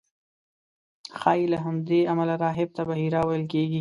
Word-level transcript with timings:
ښایي 1.19 1.45
له 1.53 1.57
همدې 1.65 1.99
امله 2.11 2.35
راهب 2.43 2.69
ته 2.77 2.81
بحیرا 2.89 3.21
ویل 3.25 3.45
کېږي. 3.51 3.69